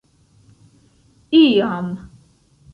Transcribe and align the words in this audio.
iam 1.41 1.89